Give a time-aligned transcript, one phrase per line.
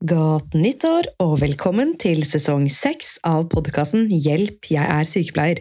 [0.00, 5.60] Godt nyttår og velkommen til sesong seks av podkasten Hjelp, jeg er sykepleier.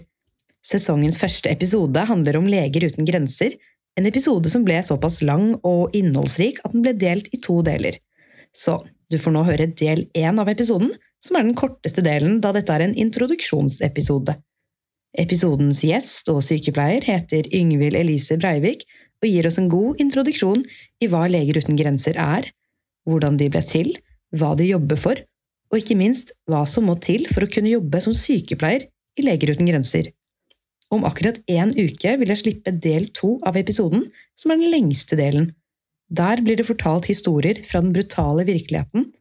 [0.64, 3.58] Sesongens første episode handler om Leger uten grenser,
[4.00, 8.00] en episode som ble såpass lang og innholdsrik at den ble delt i to deler.
[8.56, 8.78] Så
[9.12, 12.72] du får nå høre del én av episoden, som er den korteste delen da dette
[12.72, 14.40] er en introduksjonsepisode.
[15.20, 18.88] Episodens gjest og sykepleier heter Yngvild Elise Breivik
[19.20, 20.64] og gir oss en god introduksjon
[21.04, 22.54] i hva Leger uten grenser er,
[23.04, 23.98] hvordan de ble til,
[24.36, 25.20] hva de jobber for,
[25.70, 28.88] og ikke minst hva som må til for å kunne jobbe som sykepleier
[29.20, 30.10] i Leger uten grenser.
[30.90, 35.18] Om akkurat én uke vil jeg slippe del to av episoden, som er den lengste
[35.20, 35.52] delen.
[36.10, 39.12] Der blir det fortalt historier fra den brutale virkeligheten,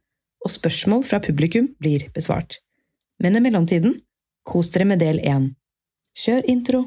[0.44, 2.62] og spørsmål fra publikum blir besvart.
[3.20, 3.98] Men i mellomtiden,
[4.48, 5.50] kos dere med del én.
[6.16, 6.86] Kjør intro!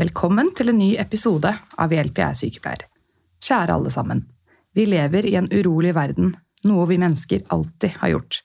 [0.00, 2.84] Velkommen til en ny episode av Hjelp, jeg er sykepleier.
[3.44, 4.22] Kjære alle sammen.
[4.72, 6.30] Vi lever i en urolig verden,
[6.64, 8.38] noe vi mennesker alltid har gjort.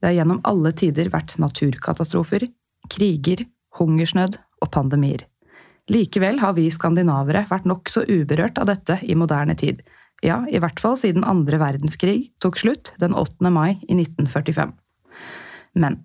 [0.00, 2.46] Det har gjennom alle tider vært naturkatastrofer,
[2.88, 3.42] kriger,
[3.76, 5.26] hungersnød og pandemier.
[5.92, 9.82] Likevel har vi skandinavere vært nokså uberørt av dette i moderne tid.
[10.24, 13.52] Ja, i hvert fall siden andre verdenskrig tok slutt den 8.
[13.52, 14.72] mai i 1945.
[15.76, 16.00] Men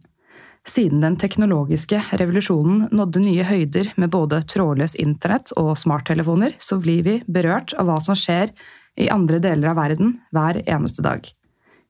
[0.70, 7.06] siden den teknologiske revolusjonen nådde nye høyder med både trådløs internett og smarttelefoner, så blir
[7.06, 8.52] vi berørt av hva som skjer
[8.98, 11.28] i andre deler av verden hver eneste dag.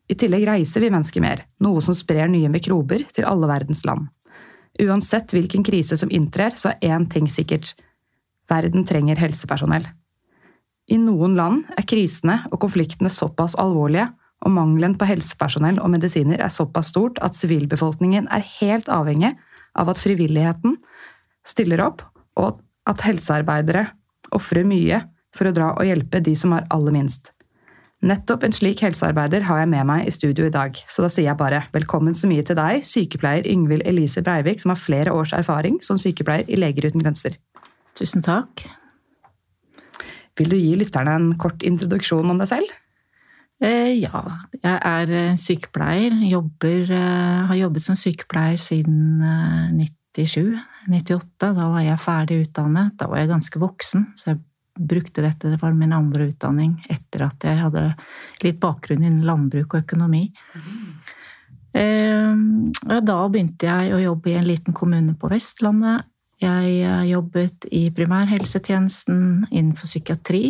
[0.08, 4.08] I tillegg reiser vi mennesker mer, noe som sprer nye mikrober til alle verdens land.
[4.80, 7.74] Uansett hvilken krise som inntrer, så er én ting sikkert–
[8.52, 9.84] verden trenger helsepersonell.
[10.88, 14.08] I noen land er krisene og konfliktene såpass alvorlige
[14.46, 19.34] og mangelen på helsepersonell og medisiner er såpass stort at sivilbefolkningen er helt avhengig
[19.78, 20.78] av at frivilligheten
[21.48, 22.04] stiller opp,
[22.38, 23.88] og at helsearbeidere
[24.36, 25.02] ofrer mye
[25.36, 27.32] for å dra og hjelpe de som har aller minst.
[28.06, 31.32] Nettopp en slik helsearbeider har jeg med meg i studio i dag, så da sier
[31.32, 35.34] jeg bare velkommen så mye til deg, sykepleier Yngvild Elise Breivik, som har flere års
[35.34, 37.40] erfaring som sykepleier i Leger uten grenser.
[37.98, 38.68] Tusen takk.
[40.38, 42.76] Vil du gi lytterne en kort introduksjon om deg selv?
[43.58, 44.22] Eh, ja,
[44.54, 46.14] jeg er eh, sykepleier.
[46.30, 49.24] Jobber, eh, har jobbet som sykepleier siden
[49.74, 50.54] 97.
[50.88, 51.54] 98.
[51.58, 52.94] Da var jeg ferdig utdannet.
[53.00, 54.44] Da var jeg ganske voksen, så jeg
[54.78, 55.50] brukte dette.
[55.50, 57.88] Det var min andre utdanning etter at jeg hadde
[58.44, 60.28] litt bakgrunn innen landbruk og økonomi.
[60.54, 60.94] Mm.
[62.88, 66.08] Da begynte jeg å jobbe i en liten kommune på Vestlandet.
[66.42, 70.44] Jeg jobbet i primærhelsetjenesten innenfor psykiatri.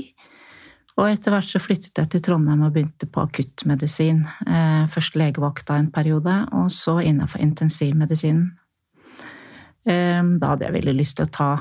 [0.97, 4.24] Og etter hvert så flyttet jeg til Trondheim og begynte på akuttmedisin.
[4.50, 8.47] Eh, først legevakta en periode, og så innenfor intensivmedisinen.
[9.86, 11.52] Eh, da hadde jeg veldig lyst til å ta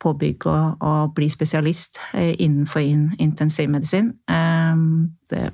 [0.00, 2.80] påbygg og, og bli spesialist eh, innenfor
[3.20, 4.10] intensivmedisin.
[5.28, 5.44] Det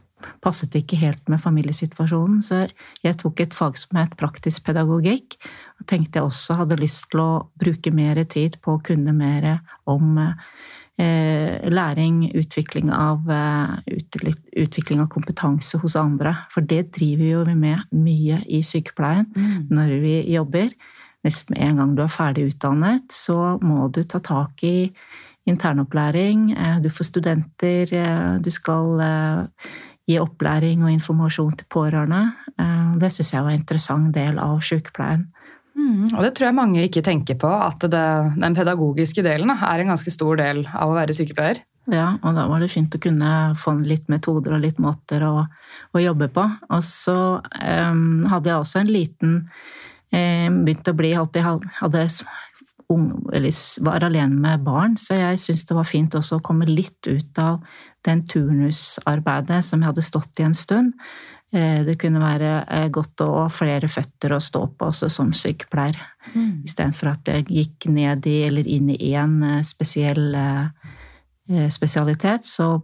[0.43, 2.69] passet ikke helt med familiesituasjonen, så
[3.03, 5.35] jeg tok et fag som het praktisk pedagogikk.
[5.81, 9.57] Og tenkte jeg også hadde lyst til å bruke mer tid på å kunne mer
[9.91, 10.21] om
[11.73, 13.77] læring, utvikling av, eh,
[14.57, 16.37] utvikling av kompetanse hos andre.
[16.51, 19.69] For det driver jo vi med mye i sykepleien mm.
[19.71, 20.71] når vi jobber.
[21.25, 24.93] Nesten med en gang du er ferdig utdannet, så må du ta tak i
[25.47, 26.53] internopplæring.
[26.57, 29.49] Eh, du får studenter, du skal
[30.07, 32.33] gi opplæring og informasjon til pårørende.
[32.99, 35.29] Det syns jeg var en interessant del av sykepleien.
[35.73, 38.07] Mm, og det tror jeg mange ikke tenker på, at det,
[38.41, 41.63] den pedagogiske delen er en ganske stor del av å være sykepleier.
[41.91, 45.47] Ja, og da var det fint å kunne få litt metoder og litt måter å,
[45.91, 46.45] å jobbe på.
[46.71, 49.33] Og så um, hadde jeg også en liten
[50.15, 51.43] um, Begynt å bli Jeg
[51.81, 52.05] hadde
[52.93, 53.55] ung, eller
[53.85, 57.41] var alene med barn, så jeg syntes det var fint også å komme litt ut
[57.41, 57.63] av
[58.07, 60.93] den turnusarbeidet som jeg hadde stått i en stund.
[61.53, 65.35] Eh, det kunne være eh, godt å ha flere føtter å stå på også som
[65.37, 65.99] sykepleier.
[66.33, 66.63] Mm.
[66.65, 70.37] Istedenfor at jeg gikk ned i eller inn i én eh, spesiell
[71.75, 72.79] spesialitet, så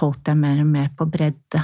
[0.00, 1.60] holdt jeg mer og mer på bredde.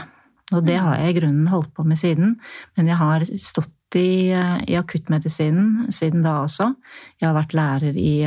[0.52, 0.82] Og det mm.
[0.84, 2.36] har jeg i grunnen holdt på med siden,
[2.76, 4.30] men jeg har stått i,
[4.68, 6.74] i akuttmedisinen siden da også.
[7.20, 8.26] Jeg har vært lærer i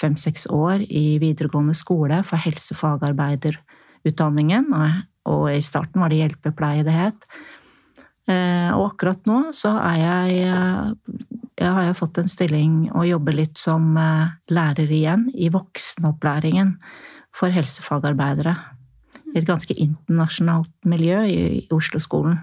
[0.00, 4.66] fem-seks år i videregående skole for helsefagarbeiderutdanningen.
[5.26, 7.26] og, i starten var det hjelpepleie det het.
[8.26, 10.38] Eh, og akkurat nå så er jeg,
[11.62, 16.74] jeg har jeg fått en stilling og jobber litt som eh, lærer igjen i voksenopplæringen
[17.36, 18.56] for helsefagarbeidere.
[19.30, 22.40] I et ganske internasjonalt miljø i Oslo-skolen.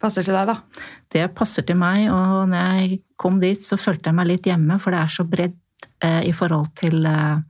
[0.00, 0.84] Passer til deg, da.
[1.12, 4.78] Det passer til meg, og når jeg kom dit, så følte jeg meg litt hjemme,
[4.80, 7.42] for det er så bredt eh, i forhold til eh,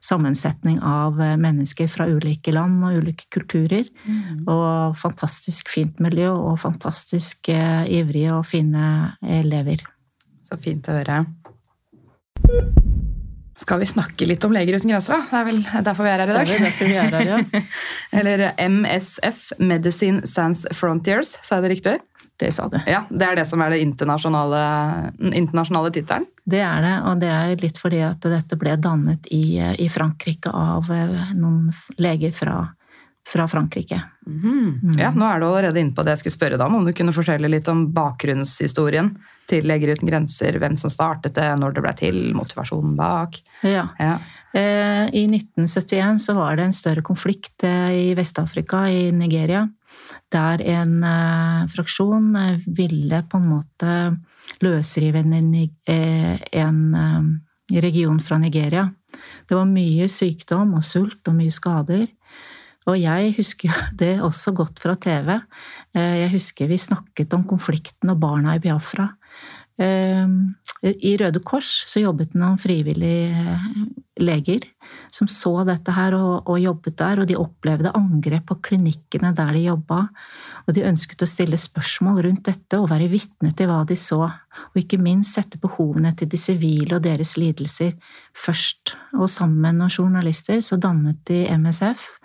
[0.00, 3.88] sammensetning av eh, mennesker fra ulike land og ulike kulturer.
[4.06, 4.46] Mm.
[4.48, 9.84] Og fantastisk fint miljø, og fantastisk eh, ivrige og fine elever.
[10.48, 11.24] Så fint å høre.
[13.60, 15.26] Skal vi snakke litt om Leger uten grenser, da?
[15.28, 16.46] Det er vel derfor vi er her i dag.
[16.48, 17.64] Det er derfor vi er her, ja.
[18.20, 21.98] Eller MSF, Medicine Sans Frontiers, sa jeg det riktig?
[22.40, 22.78] Det sa du.
[22.88, 24.60] Ja, Det er det som er den internasjonale,
[25.20, 26.24] internasjonale tittelen.
[26.48, 30.48] Det er det, og det er litt fordi at dette ble dannet i, i Frankrike
[30.48, 31.68] av eh, noen
[32.00, 32.62] leger fra,
[33.30, 34.02] fra Frankrike.
[34.26, 34.96] Mhm.
[34.98, 36.80] Ja, Nå er du allerede inne på det jeg skulle spørre deg om.
[36.80, 39.12] Om du kunne fortelle litt om bakgrunnshistorien
[39.50, 40.58] til Leger uten grenser?
[40.58, 43.38] Hvem som startet det, når det ble til, motivasjonen bak?
[43.62, 43.86] Ja.
[44.02, 44.16] Ja.
[44.50, 49.68] Eh, I 1971 så var det en større konflikt eh, i Vest-Afrika, i Nigeria,
[50.34, 53.98] der en eh, fraksjon eh, ville på en måte
[54.64, 55.54] løsrive en,
[55.86, 56.80] eh, en
[57.70, 58.88] region fra Nigeria.
[59.46, 62.08] Det var mye sykdom og sult og mye skader.
[62.90, 65.36] Og jeg husker jo det også godt fra TV.
[65.94, 69.10] Eh, Jeg husker vi snakket om konflikten og barna i Biafra.
[69.80, 70.28] Eh,
[70.82, 73.70] I Røde Kors så jobbet noen frivillige eh,
[74.20, 74.66] leger
[75.12, 79.52] som så dette her og, og jobbet der, og de opplevde angrep på klinikkene der
[79.56, 80.02] de jobba.
[80.66, 84.22] Og de ønsket å stille spørsmål rundt dette og være vitne til hva de så,
[84.28, 87.94] og ikke minst sette behovene til de sivile og deres lidelser
[88.36, 88.96] først.
[89.18, 92.19] Og sammen med noen journalister så dannet de MSF,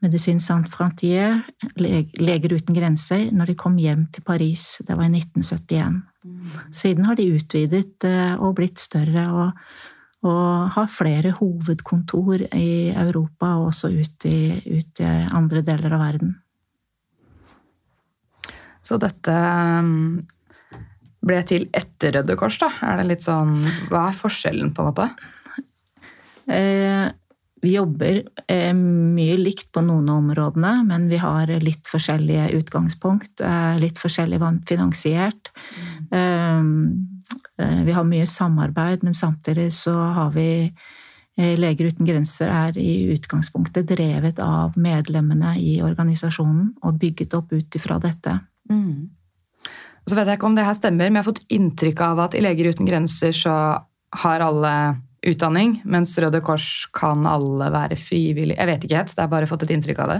[0.00, 1.42] Medicine Saint Frantier,
[1.76, 4.78] Leger uten grenser, når de kom hjem til Paris.
[4.80, 6.00] Det var i 1971.
[6.72, 9.64] Siden har de utvidet eh, og blitt større og,
[10.24, 14.40] og har flere hovedkontor i Europa og også ut i,
[14.80, 16.34] ut i andre deler av verden.
[18.84, 19.32] Så dette
[19.84, 20.20] um,
[21.20, 22.72] ble til etter Røde Kors, da?
[22.88, 23.58] Er det litt sånn
[23.92, 25.10] Hva er forskjellen, på en måte?
[26.50, 27.06] Eh,
[27.60, 33.42] vi jobber eh, mye likt på noen av områdene, men vi har litt forskjellige utgangspunkt.
[33.44, 35.52] Eh, litt forskjellig finansiert.
[36.10, 36.62] Eh,
[37.60, 40.50] eh, vi har mye samarbeid, men samtidig så har vi
[41.36, 47.52] eh, Leger uten grenser er i utgangspunktet drevet av medlemmene i organisasjonen og bygget opp
[47.52, 48.38] ut ifra dette.
[48.70, 49.10] Mm.
[50.08, 52.34] Så vet jeg ikke om det her stemmer, men jeg har fått inntrykk av at
[52.34, 53.54] i Leger uten grenser så
[54.24, 54.74] har alle
[55.26, 58.56] utdanning, mens Røde Kors kan alle være frivillige.
[58.56, 60.18] Jeg vet ikke helt, det har bare fått et inntrykk av det.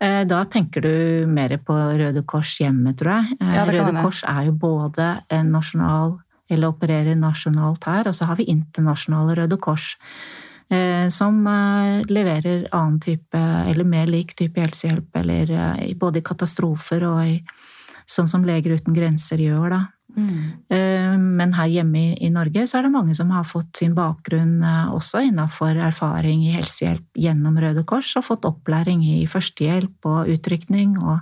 [0.00, 3.36] Eh, Da tenker du mer på Røde Kors hjemme, tror jeg.
[3.40, 4.02] Eh, Ja, Røde.
[4.02, 6.18] Kors er jo både en nasjonal,
[6.50, 9.96] eller opererer nasjonalt her, og så har vi internasjonale Røde Kors.
[10.70, 17.24] eh, Som leverer annen type, eller mer lik type helsehjelp, eller både i katastrofer og
[17.24, 17.42] i
[18.08, 19.82] sånn som Leger uten grenser gjør, da.
[20.16, 21.26] Mm.
[21.36, 24.86] Men her hjemme i- Norge så er det mange som har fått sin bakgrunn eh,
[24.94, 30.96] også innenfor erfaring i helsehjelp gjennom Røde Kors, og fått opplæring i førstehjelp og utrykning
[31.02, 31.20] og,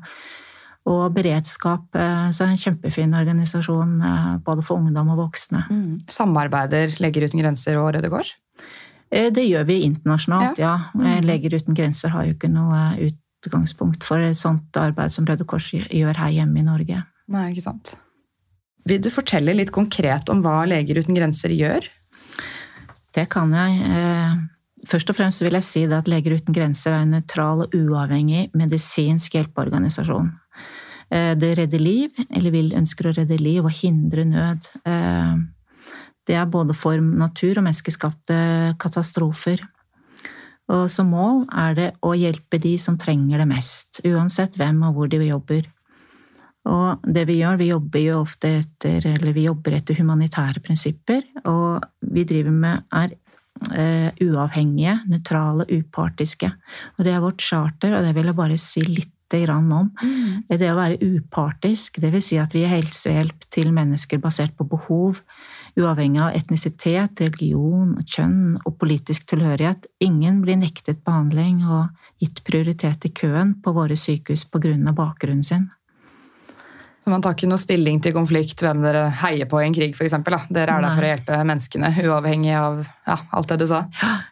[0.87, 1.89] og beredskap.
[1.97, 5.65] eh, Så en kjempefin organisasjon eh, både for ungdom og voksne.
[6.07, 8.31] Samarbeider Leger uten grenser og Røde Kors?
[9.11, 10.77] Eh, Det gjør vi internasjonalt, ja.
[11.03, 12.95] Eh, Leger uten grenser har jo ikke noe
[13.49, 17.03] utgangspunkt for et sånt arbeid som Røde Kors gjør her hjemme i Norge.
[17.29, 17.95] Nei, ikke sant.
[18.85, 21.87] Vil du fortelle litt konkret om hva Leger uten grenser gjør?
[23.15, 23.81] Det kan jeg.
[23.91, 24.43] Eh,
[24.85, 28.51] Først og fremst vil jeg si at Leger uten grenser er en nøytral og uavhengig
[28.53, 30.29] medisinsk hjelpeorganisasjon.
[31.11, 34.69] Eh, Det redder liv, eller vil ønsker å redde liv og hindre nød.
[34.85, 35.37] Eh,
[36.27, 39.61] Det er både for natur- og menneskeskapte katastrofer.
[40.73, 44.97] Og som mål er det å hjelpe de som trenger det mest, uansett hvem og
[44.97, 45.67] hvor de jobber.
[46.65, 51.27] Og det vi gjør, vi jobber jo ofte etter, eller vi jobber etter humanitære prinsipper,
[51.51, 56.49] og vi driver med er uh, uavhengige, nøytrale, upartiske.
[56.97, 59.89] Og det er vårt charter, og det vil jeg bare si litt grann om.
[60.47, 64.67] Det å være upartisk, det vil si at vi gir helsehjelp til mennesker basert på
[64.69, 65.25] behov,
[65.81, 69.89] uavhengig av etnisitet, religion, kjønn og politisk tilhørighet.
[70.05, 71.89] Ingen blir nektet behandling og
[72.23, 75.71] gitt prioritet i køen på våre sykehus av bakgrunnen sin.
[77.05, 79.93] Så man tar ikke noe stilling til konflikt, hvem dere heier på i en krig,
[79.93, 80.15] f.eks.
[80.49, 83.83] Dere er der for å hjelpe menneskene, uavhengig av ja, alt det du sa.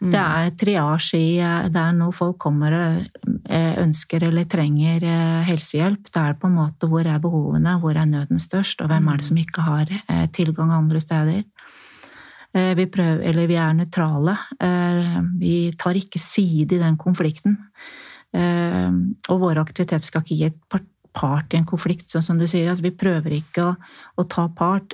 [0.01, 1.35] Det er triasje i
[1.69, 6.07] Det er når folk kommer eh, ønsker eller trenger eh, helsehjelp.
[6.09, 9.19] Det er på en måte hvor er behovene, hvor er nøden størst, og hvem er
[9.19, 11.43] det som ikke har eh, tilgang andre steder.
[12.53, 14.35] Vi, prøver, eller vi er nøytrale.
[15.41, 17.55] Vi tar ikke side i den konflikten.
[18.29, 20.83] Og vår aktivitet skal ikke gi et
[21.17, 22.77] part i en konflikt, sånn som du sier.
[22.77, 23.73] Vi prøver ikke å,
[24.21, 24.93] å ta part.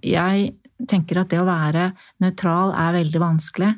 [0.00, 0.48] Jeg
[0.90, 1.90] tenker at det å være
[2.22, 3.70] nøytral er veldig vanskelig.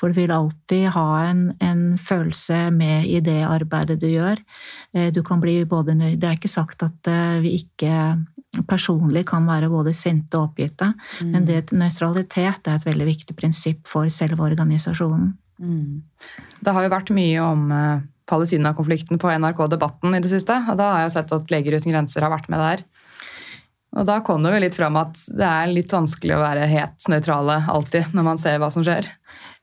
[0.00, 4.42] For du vil alltid ha en, en, følelse med i det arbeidet du gjør.
[4.92, 7.96] Eh, du kan bli både Det er ikke sagt at eh, vi ikke
[8.68, 11.28] personlig kan være både sinte og oppgitte, mm.
[11.32, 15.32] men det, nøytralitet er et veldig viktig prinsipp for selve organisasjonen.
[15.62, 16.02] Mm.
[16.60, 20.56] Det har jo vært mye om eh, Palestina-konflikten på NRK Debatten i det siste.
[20.68, 22.84] og Da har jeg sett at Leger uten grenser har vært med der.
[23.92, 27.08] Og da kom det jo litt fram at det er litt vanskelig å være helt
[27.12, 29.10] nøytrale alltid når man ser hva som skjer.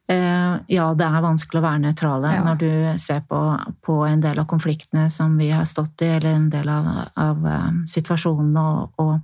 [0.10, 2.42] Eh, ja, det er vanskelig å være nøytrale ja.
[2.46, 2.70] når du
[3.02, 3.40] ser på,
[3.86, 7.44] på, en del av konfliktene som vi har stått i, eller en del av, av
[7.46, 9.20] uh, situasjonene og, og,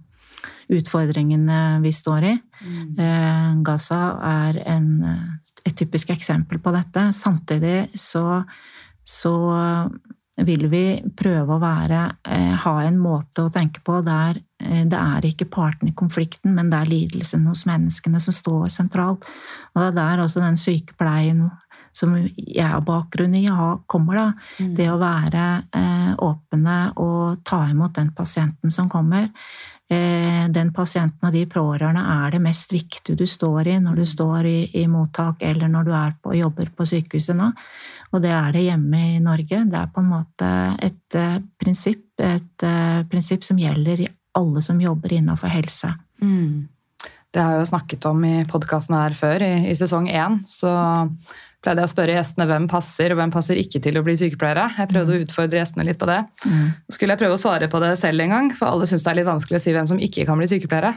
[0.65, 2.35] utfordringene vi står i.
[2.65, 2.99] Mm.
[3.01, 4.87] Eh, Gaza er en,
[5.61, 7.03] et typisk eksempel på dette.
[7.13, 8.41] Samtidig så,
[9.05, 9.35] så
[10.43, 14.99] vil vi prøve å være, eh, ha en måte å tenke på der eh, det
[14.99, 19.23] er ikke partene i konflikten, men det er lidelsen hos menneskene som står sentralt.
[19.73, 21.45] Og det er der også den sykepleien
[21.95, 23.45] som jeg har bakgrunn i,
[23.87, 24.25] kommer, da.
[24.59, 24.73] Mm.
[24.75, 29.29] Det å være eh, åpne og ta imot den pasienten som kommer.
[29.85, 34.05] Eh, den pasienten og de pårørende er det mest viktige du står i når du
[34.09, 35.91] står i, i mottak eller når du
[36.23, 37.51] på, jobber på sykehuset nå.
[38.15, 39.61] Og det er det hjemme i Norge.
[39.69, 40.49] Det er på en måte
[40.81, 45.91] et uh, prinsipp, et uh, prinsipp som gjelder i alle som jobber innenfor helse.
[46.23, 46.65] Mm.
[47.29, 50.39] Det har jeg jo snakket om i podkasten her før, i, i sesong én.
[50.47, 50.71] Så
[51.65, 54.67] pleide jeg å spørre gjestene hvem passer og hvem passer ikke til å bli sykepleiere.
[54.77, 55.17] Jeg prøvde mm.
[55.17, 56.21] å utfordre gjestene litt på det.
[56.45, 56.69] Mm.
[56.93, 59.19] skulle jeg prøve å svare på det selv en gang, for alle syns det er
[59.19, 60.93] litt vanskelig å si hvem som ikke kan bli sykepleiere.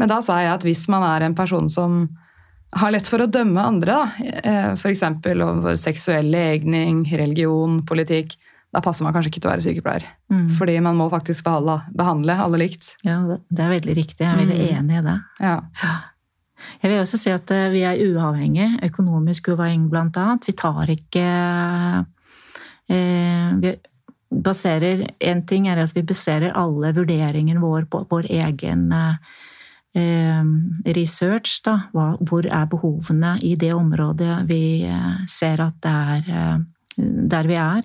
[0.00, 2.06] Men da sa jeg at hvis man er en person som
[2.80, 3.98] har lett for å dømme andre,
[4.80, 5.02] f.eks.
[5.04, 8.38] Eh, over seksuell legning, religion, politikk,
[8.72, 10.06] da passer man kanskje ikke til å være sykepleier.
[10.32, 10.46] Mm.
[10.56, 12.94] Fordi man må faktisk behandle, behandle, alle likt.
[13.04, 14.24] Ja, det er veldig riktig.
[14.24, 14.78] Jeg er veldig mm.
[14.78, 15.18] enig i det.
[15.44, 15.58] Ja.
[16.82, 20.48] Jeg vil også si at eh, vi er uavhengige, økonomisk uavhengige blant annet.
[20.48, 21.26] Vi tar ikke
[22.90, 23.76] eh, vi
[24.32, 30.44] baserer En ting er at vi baserer alle vurderingene våre på vår egen eh,
[30.96, 31.60] research.
[31.64, 31.76] Da.
[31.92, 34.88] Hvor er behovene i det området vi
[35.28, 36.62] ser at det er
[36.96, 37.82] der vi er.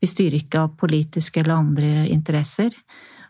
[0.00, 2.74] Vi styrer ikke av politiske eller andre interesser.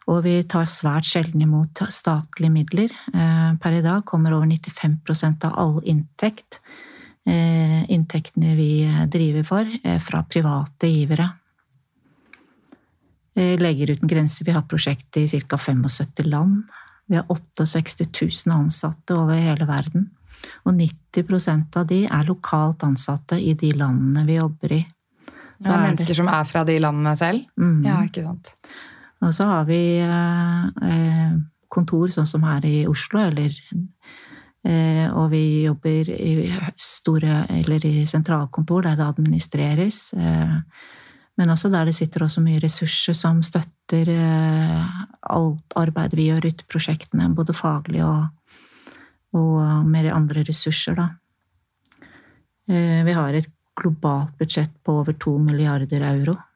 [0.06, 2.92] Og vi tar svært sjelden imot statlige midler.
[3.10, 6.60] Eh, per i dag kommer over 95 av all inntekt,
[7.26, 11.32] eh, inntektene vi driver for, eh, fra private givere.
[13.36, 15.58] Leger uten grenser, vi har prosjekt i ca.
[15.58, 16.62] 75 land.
[17.06, 20.10] Vi har 68 000 ansatte over hele verden.
[20.64, 24.86] Og 90% av de er lokalt ansatte i de landene vi jobber i.
[25.60, 27.44] Så det er mennesker som er fra de landene selv?
[27.60, 27.84] Mm.
[27.84, 28.52] Ja, ikke sant.
[29.24, 31.36] Og så har vi eh,
[31.72, 33.54] kontor sånn som her i Oslo, eller
[34.66, 40.12] eh, Og vi jobber i store Eller i sentralkontor der det administreres.
[40.14, 40.56] Eh,
[41.36, 46.64] men også der det sitter også mye ressurser som støtter alt arbeidet vi gjør ute
[46.64, 48.24] i prosjektene, både faglig og,
[49.36, 51.10] og mer andre ressurser, da.
[52.64, 56.38] Vi har et globalt budsjett på over to milliarder euro.
[56.38, 56.46] Eh,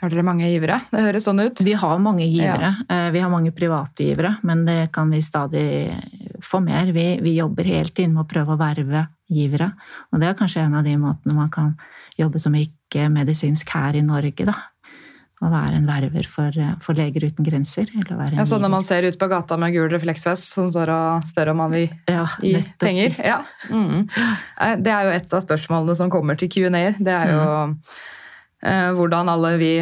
[0.00, 0.78] har dere mange givere?
[0.88, 1.60] Det høres sånn ut.
[1.60, 2.72] Vi har mange givere.
[2.88, 2.96] Ja.
[2.96, 5.66] Eh, vi har mange private givere, men det kan vi stadig
[6.44, 6.92] få mer.
[6.96, 9.72] Vi, vi jobber helt inn med å prøve å verve givere.
[10.10, 11.74] Og det er kanskje en av de måtene man kan
[12.16, 14.56] jobbe som ikke-medisinsk her i Norge, da
[15.40, 17.88] å være en verver for, for Leger uten grenser.
[17.96, 21.54] ja, så når man ser ut på gata med gul refleksvest som står og spør
[21.54, 23.16] om man vil ja, gi penger?
[23.24, 23.38] Ja.
[23.72, 24.04] Mm.
[24.60, 26.90] Eh, det er jo et av spørsmålene som kommer til Q&A.
[26.92, 27.76] Det er jo mm.
[28.62, 29.74] Eh, hvordan alle vi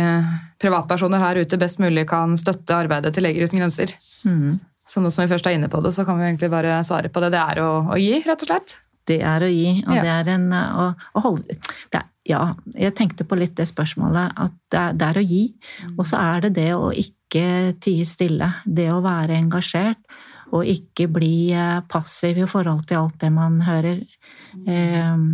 [0.59, 3.95] privatpersoner her ute best mulig kan støtte arbeidet til Leger uten grenser.
[4.27, 4.59] Mm.
[4.89, 7.11] Så nå som vi først er inne på det, så kan vi egentlig bare svare
[7.13, 7.33] på det.
[7.37, 8.79] Det er å, å gi, rett og slett.
[9.09, 10.05] Det er å gi, og ja.
[10.05, 12.43] det er en å, å holde det er, Ja,
[12.77, 15.45] jeg tenkte på litt det spørsmålet, at det er, det er å gi.
[15.95, 17.45] Og så er det det å ikke
[17.81, 18.51] tie stille.
[18.65, 20.03] Det å være engasjert.
[20.53, 24.03] Og ikke bli eh, passiv i forhold til alt det man hører.
[24.53, 24.69] Mm.
[24.73, 25.25] Eh,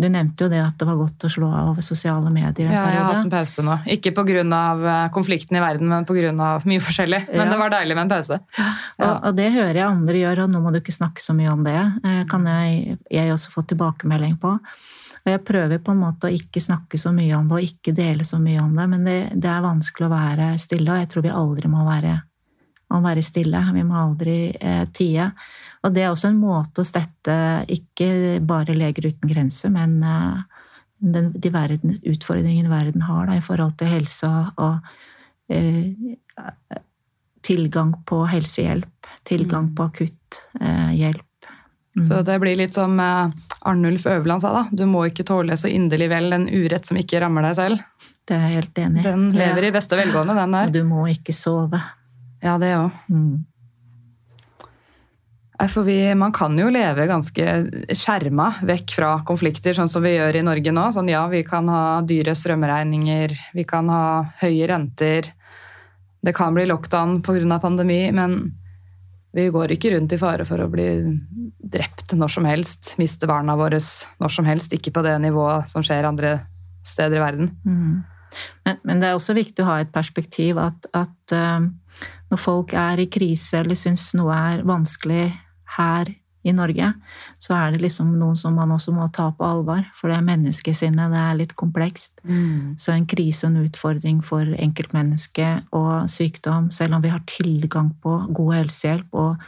[0.00, 2.80] Du nevnte jo det at det var godt å slå av sosiale medier en Ja,
[2.90, 3.76] jeg har hatt en pause nå.
[3.86, 5.10] Ikke pga.
[5.14, 6.32] konflikten i verden, men pga.
[6.64, 7.28] mye forskjellig.
[7.30, 7.50] Men Ja.
[7.52, 8.40] det var deilig med en pause.
[8.98, 11.52] Og, og det hører jeg andre gjøre, og nå må du ikke snakke så mye
[11.52, 11.78] om det.
[12.04, 14.58] eh, Kan jeg, jeg også få tilbakemelding på.
[15.24, 17.94] Og jeg prøver på en måte å ikke snakke så mye om det, og ikke
[17.96, 21.08] dele så mye om det, men det, det er vanskelig å være stille, og jeg
[21.08, 22.18] tror vi aldri må være,
[22.94, 23.60] må være stille.
[23.74, 25.28] Vi må aldri eh, tie.
[25.84, 27.34] Og det er også en måte å stette
[27.72, 30.60] ikke bare Leger uten grenser, men eh,
[31.04, 35.90] den, de verden, utfordringene verden har da, i forhold til helse og, og eh,
[37.44, 39.74] tilgang på helsehjelp, tilgang Mm.
[39.76, 41.48] på akutt eh, hjelp.
[41.96, 42.04] Mm.
[42.08, 43.34] Så det blir litt som eh,
[43.68, 44.64] Arnulf Øverland sa, da.
[44.72, 47.84] Du må ikke tåle så inderlig vel en urett som ikke rammer deg selv.
[48.24, 49.04] Det er jeg helt enig i.
[49.04, 51.80] Den lever i beste velgående, den Og du må ikke sove.
[52.44, 53.02] Ja, det òg.
[53.08, 53.44] Mm.
[55.70, 57.44] For vi, man kan jo leve ganske
[57.94, 60.88] skjerma vekk fra konflikter, sånn som vi gjør i Norge nå.
[60.92, 64.04] Sånn, ja, vi kan ha dyre strømregninger, vi kan ha
[64.42, 65.30] høye renter.
[66.24, 67.60] Det kan bli lockdown pga.
[67.62, 68.52] pandemi, men
[69.34, 70.88] vi går ikke rundt i fare for å bli
[71.58, 72.94] drept når som helst.
[72.98, 73.80] Miste barna våre
[74.20, 74.74] når som helst.
[74.74, 76.36] Ikke på det nivået som skjer andre
[76.84, 77.50] steder i verden.
[77.64, 78.04] Mm.
[78.66, 81.66] Men, men det er også viktig å ha et perspektiv at, at eh,
[82.30, 85.32] når folk er i krise eller syns noe er vanskelig
[85.78, 86.10] her
[86.44, 86.90] i Norge,
[87.40, 89.80] så er det liksom noen som man også må ta på alvor.
[89.96, 92.20] For det er menneskesinnet, det er litt komplekst.
[92.76, 97.94] Så en krise og en utfordring for enkeltmennesket og sykdom, selv om vi har tilgang
[98.02, 99.46] på god helsehjelp og,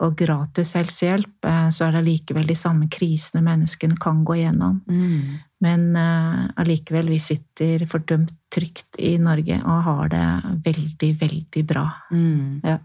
[0.00, 4.80] og gratis helsehjelp, eh, så er det allikevel de samme krisene menneskene kan gå gjennom.
[5.64, 10.24] Men eh, allikevel, vi sitter fordømt trygt i Norge og har det
[10.64, 11.86] veldig, veldig bra.
[12.12, 12.60] Mm.
[12.64, 12.78] Ja.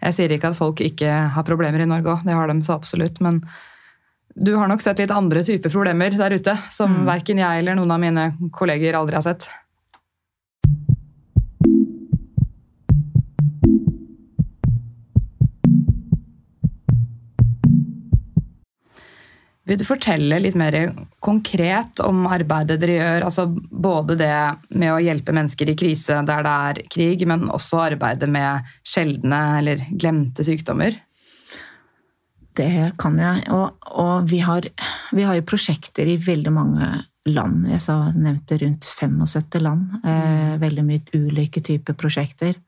[0.00, 2.76] Jeg sier ikke at folk ikke har problemer i Norge òg, det har de så
[2.76, 3.20] absolutt.
[3.24, 3.42] Men
[4.34, 7.04] du har nok sett litt andre typer problemer der ute, som Mm.
[7.06, 9.48] verken jeg eller noen av mine kolleger aldri har sett.
[19.68, 20.74] Vil du fortelle litt mer
[21.22, 23.26] konkret om arbeidet dere gjør?
[23.28, 24.34] Altså både det
[24.74, 29.42] med å hjelpe mennesker i krise der det er krig, men også arbeidet med sjeldne
[29.60, 30.98] eller glemte sykdommer?
[32.58, 33.46] Det kan jeg.
[33.54, 34.66] Og, og vi, har,
[35.14, 36.90] vi har jo prosjekter i veldig mange
[37.30, 37.68] land.
[37.70, 39.94] Jeg sa, nevnte rundt 75 land.
[40.02, 42.58] Eh, veldig mye ulike typer prosjekter.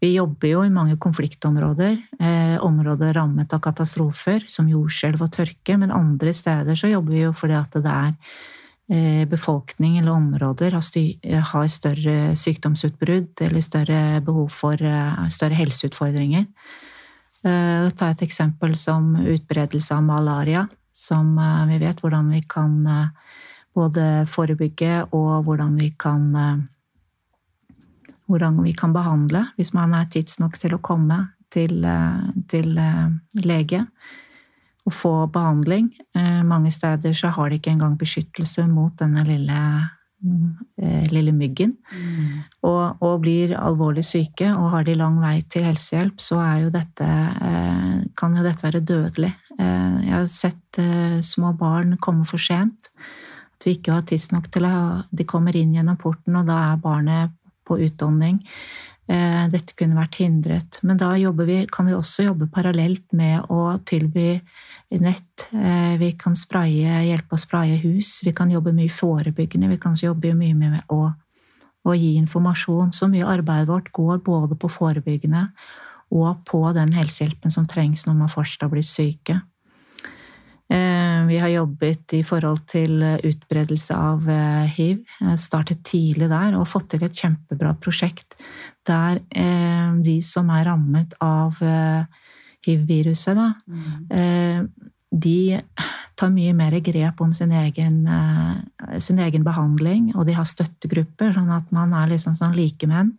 [0.00, 1.96] Vi jobber jo i mange konfliktområder.
[2.20, 5.78] Eh, områder rammet av katastrofer, som jordskjelv og tørke.
[5.80, 8.12] Men andre steder så jobber vi jo fordi at det er
[8.92, 10.84] eh, befolkning eller områder har,
[11.52, 16.44] har større sykdomsutbrudd eller større behov for eh, større helseutfordringer.
[17.46, 22.78] Eh, Ta et eksempel som utbredelse av malaria, som eh, vi vet hvordan vi kan
[22.86, 23.34] eh,
[23.76, 26.56] både forebygge og hvordan vi kan eh,
[28.26, 33.10] hvordan vi kan behandle hvis man er tidsnok til å komme til, eh, til eh,
[33.44, 33.84] lege
[34.86, 35.90] og få behandling.
[36.14, 39.60] Eh, Mange steder så har de ikke engang beskyttelse mot denne lille,
[40.22, 41.76] mm, lille myggen.
[42.62, 46.70] Og, og blir alvorlig syke og har de lang vei til helsehjelp, så er jo
[46.74, 47.08] dette,
[48.16, 49.32] kan jo dette være dødelig.
[49.58, 50.80] Jeg har sett
[51.24, 52.90] små barn komme for sent.
[53.56, 54.76] At vi ikke har tidsnok til å
[55.10, 57.35] De kommer inn gjennom porten, og da er barnet
[57.66, 58.40] på utdanning.
[59.06, 60.80] Eh, Dette kunne vært hindret.
[60.82, 64.40] Men da vi, kan vi også jobbe parallelt med å tilby
[64.98, 65.48] nett.
[65.52, 68.22] Eh, Vi kan spraye, hjelpe å spraye hus.
[68.24, 69.68] Vi kan jobbe mye forebyggende.
[69.68, 71.12] Vi kan jobbe mye med å,
[71.86, 72.92] å gi informasjon.
[72.92, 75.50] Så mye av arbeidet vårt går både på forebyggende
[76.10, 79.40] og på den helsehjelpen som trengs når man først har blitt syke.
[80.68, 85.02] Eh, Vi har jobbet i forhold til utbredelse av eh, hiv.
[85.38, 88.38] Startet tidlig der og fått til et kjempebra prosjekt
[88.86, 91.58] der eh, de som er rammet av
[92.66, 93.38] hiv-viruset,
[94.10, 94.62] eh,
[95.10, 95.38] de
[96.18, 97.98] tar mye mer grep om sin egen,
[98.98, 103.12] sin egen behandling, og de har støttegrupper, sånn at man er liksom sånn likemenn.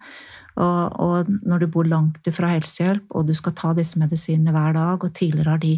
[0.58, 4.76] Og, og når du bor langt ifra helsehjelp, og du skal ta disse medisinene hver
[4.76, 5.76] dag, og tidligere har de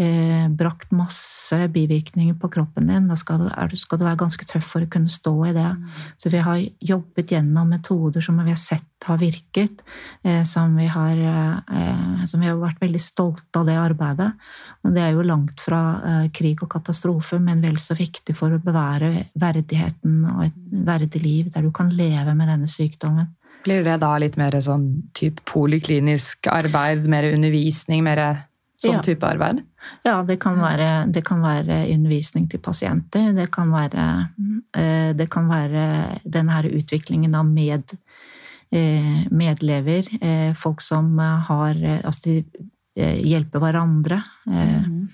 [0.00, 4.20] eh, brakt masse bivirkninger på kroppen din, da skal du, er du, skal du være
[4.22, 5.68] ganske tøff for å kunne stå i det.
[6.20, 9.82] Så vi har jobbet gjennom metoder som vi har sett har virket,
[10.22, 14.30] eh, som, vi har, eh, som vi har vært veldig stolte av det arbeidet.
[14.84, 18.54] Og det er jo langt fra eh, krig og katastrofe, men vel så viktig for
[18.54, 23.32] å bevære verdigheten og et verdig liv der du kan leve med denne sykdommen.
[23.62, 28.22] Blir det da litt mer sånn typ poliklinisk arbeid, mer undervisning, mer
[28.82, 29.02] sånn Ja.
[29.06, 29.62] type arbeid?
[30.04, 33.32] Ja, det kan, være, det kan være undervisning til pasienter.
[33.34, 34.28] Det kan være,
[34.74, 37.96] eh, det kan være denne utviklingen av med,
[38.72, 40.06] eh, medlever.
[40.20, 42.44] eh, Folk som har Altså, de
[42.94, 44.22] hjelper hverandre.
[44.46, 45.08] Mm.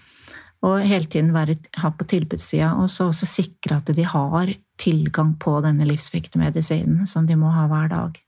[0.63, 5.37] Og hele tiden være, ha på tilbudssida, og så også sikre at de har tilgang
[5.39, 8.19] på denne livsviktige som de må ha hver dag.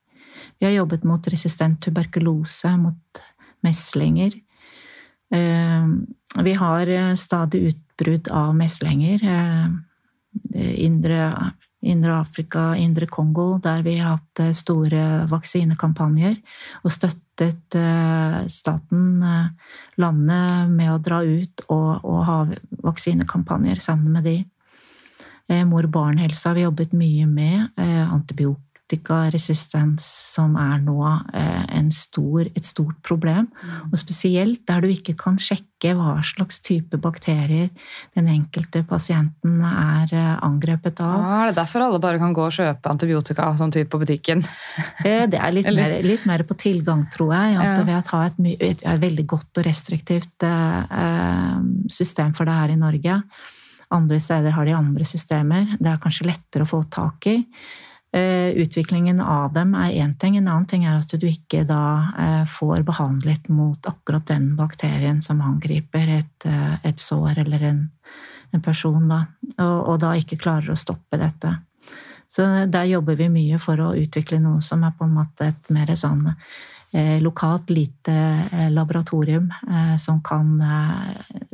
[0.60, 3.22] Vi har jobbet mot resistent tuberkulose, mot
[3.64, 4.32] meslinger.
[5.30, 5.86] Eh,
[6.44, 9.24] Vi har eh, stadig utbrudd av meslinger.
[9.24, 16.36] eh, Indre, Indre Afrika, Indre Kongo, der vi har hatt store vaksinekampanjer
[16.84, 17.74] og støttet
[18.46, 19.24] staten,
[19.96, 22.38] landet, med å dra ut og, og ha
[22.84, 24.36] vaksinekampanjer sammen med de.
[25.66, 27.68] Mor-barn-helsa vi jobbet mye med.
[27.76, 28.12] eh,
[28.90, 30.98] Antibiotikaresistens, som er nå
[31.34, 33.46] eh, en stor, et stort problem.
[33.90, 37.70] Og spesielt der du ikke kan sjekke hva slags type bakterier
[38.16, 41.20] den enkelte pasienten er eh, angrepet av.
[41.22, 44.44] Ja, er det derfor alle bare kan gå og kjøpe antibiotika sånn type på butikken?
[45.00, 47.56] Eh, Det er litt, mer, litt mer på tilgang, tror jeg.
[47.56, 47.78] At.
[47.86, 50.44] Ved å ha et, et, et veldig godt og restriktivt
[51.90, 53.14] system for det her i Norge.
[53.96, 55.72] Andre steder har de andre systemer.
[55.78, 57.38] Det er kanskje lettere å få tak i.
[58.12, 60.36] Eh, utviklingen av dem er én ting.
[60.36, 61.82] En annen ting er at du ikke da
[62.18, 67.84] eh, får behandlet mot akkurat den bakterien som angriper et, eh, et sår eller en,
[68.50, 69.20] en person, da.
[69.60, 71.54] Og, og da ikke klarer å stoppe dette.
[72.30, 75.70] Så der jobber vi mye for å utvikle noe som er på en måte et
[75.70, 78.14] mer sånn eh, lokalt lite
[78.74, 81.46] laboratorium eh, som kan eh,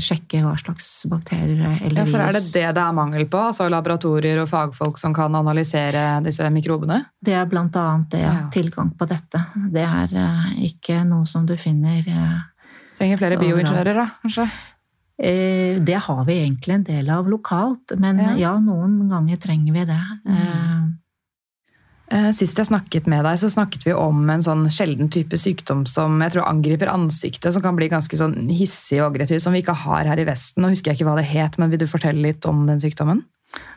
[0.00, 3.38] sjekke hva slags bakterier eller Ja, for er det det det er mangel på?
[3.50, 7.04] Altså laboratorier og fagfolk som kan analysere disse mikrobene?
[7.22, 8.48] Det er blant annet det, Ja.
[8.52, 9.40] tilgang på dette.
[9.72, 12.38] Det er eh, ikke noe som du finner eh,
[12.98, 14.48] Trenger flere bioingeniører, da, kanskje?
[15.22, 18.34] eh, Det har vi egentlig en del av lokalt, men Ja.
[18.36, 20.02] ja, noen ganger trenger vi det.
[20.26, 20.82] Eh, Eh,
[22.34, 26.16] Sist jeg snakket med deg, så snakket vi om en sånn sjelden type sykdom som
[26.24, 29.76] jeg tror angriper ansiktet, som kan bli ganske sånn hissig og aggressiv, som vi ikke
[29.84, 30.64] har her i Vesten.
[30.64, 33.22] Nå husker jeg ikke hva det het, men vil du fortelle litt om den sykdommen?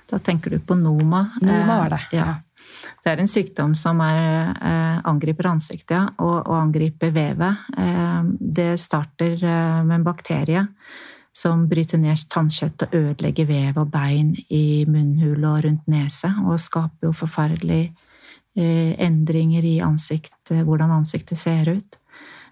[0.10, 1.28] Da tenker du på Noma.
[1.42, 2.34] Noma var det, Eh, Ja.
[3.04, 7.58] Det er en sykdom som er, eh, angriper ansiktet ja, og, og angriper vevet.
[7.78, 10.68] Eh, det starter eh, med en bakterie
[11.34, 16.60] som bryter ned tannkjøtt og ødelegger vev og bein i munnhule og rundt nese, og
[16.60, 18.03] skaper jo forferdelig eh,
[18.54, 21.98] endringer i ansikt, hvordan ansiktet ser ut.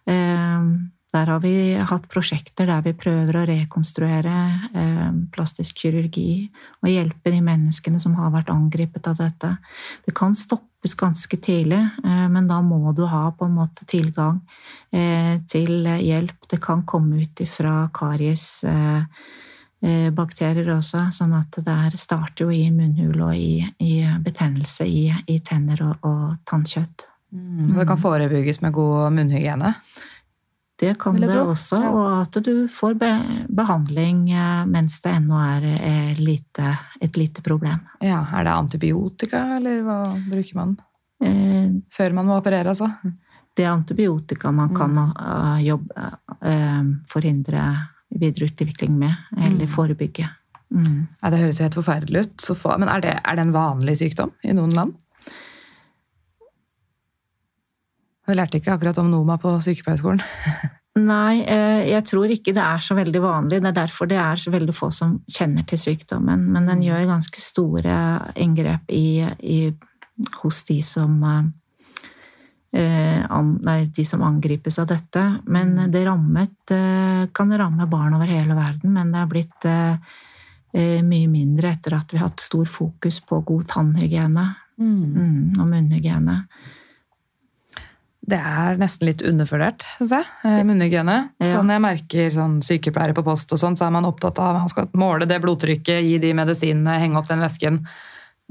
[0.10, 0.72] Eh,
[1.12, 4.36] der har vi hatt prosjekter der vi prøver å rekonstruere
[4.72, 6.46] eh, plastisk kirurgi
[6.80, 9.50] og hjelpe de menneskene som har vært angrepet av dette.
[10.08, 14.40] Det kan stoppes ganske tidlig, eh, men da må du ha på en måte tilgang
[14.96, 16.48] eh, til hjelp.
[16.48, 17.90] Det kan komme ut ifra
[19.82, 25.12] kariesbakterier også, sånn at det der starter jo i munnhule og i, i betennelse i,
[25.28, 27.08] i tenner og, og tannkjøtt.
[27.34, 29.74] Og det kan forebygges med god munnhygiene?
[30.82, 31.90] Det kan det også, Ja.
[31.94, 33.10] og at du får be
[33.54, 37.80] behandling eh, mens det ennå er eh, lite, et lite problem.
[38.02, 40.78] Ja, Er det antibiotika, eller hva bruker man?
[41.24, 42.90] Eh, Før man må operere, altså?
[43.56, 45.14] Det er antibiotika man kan Mm.
[45.20, 47.88] eh, jobbe, eh, forhindre
[48.20, 49.72] videreutvikling med, eller Mm.
[49.72, 50.30] forebygge.
[50.74, 51.08] Mm.
[51.22, 52.36] Ja, det høres jo helt forferdelig ut.
[52.42, 54.94] Så få, men er det, er det en vanlig sykdom i noen land?
[58.28, 60.22] Vi lærte ikke akkurat om Noma på sykepleierskolen.
[61.02, 63.62] Nei, eh, jeg tror ikke det er så veldig vanlig.
[63.64, 66.44] Det er derfor det er så veldig få som kjenner til sykdommen.
[66.52, 67.96] Men den gjør ganske store
[68.36, 69.60] inngrep i, i,
[70.42, 71.50] hos de som eh,
[72.72, 75.24] nei, de som angripes av dette.
[75.52, 79.96] Men det rammet eh, kan ramme barn over hele verden, men det er blitt eh,
[80.74, 84.46] eh, mye mindre etter at vi har hatt stor fokus på god tannhygiene
[84.80, 86.38] mm, og munnhygiene.
[88.32, 90.28] Det er nesten litt undervurdert, syns jeg.
[90.46, 91.18] eh, Munnhygiene.
[91.42, 91.56] Ja.
[91.58, 94.72] Sånn jeg merker sånn sykepleiere på post og sånn, så er man opptatt av man
[94.72, 97.82] skal måle det blodtrykket, gi de medisinene, henge opp den væsken.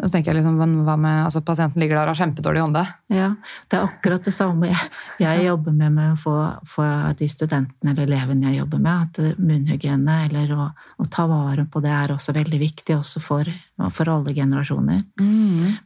[0.01, 2.83] Og så tenker jeg liksom, hva med altså Pasienten ligger der og har kjempedårlig ånde.
[3.13, 3.29] Ja,
[3.69, 6.35] det er akkurat det samme jeg, jeg jobber med med å få,
[6.69, 6.87] få
[7.19, 11.83] de studentene eller elevene jeg jobber med, at munnhygiene eller å, å ta vare på
[11.85, 13.51] det er også veldig viktig, også for,
[13.93, 15.03] for alle generasjoner.